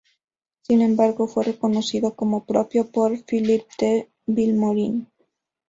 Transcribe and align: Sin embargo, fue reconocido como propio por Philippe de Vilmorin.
Sin 0.63 0.81
embargo, 0.81 1.27
fue 1.27 1.43
reconocido 1.43 2.15
como 2.15 2.43
propio 2.43 2.89
por 2.89 3.19
Philippe 3.23 3.65
de 3.77 4.09
Vilmorin. 4.25 5.07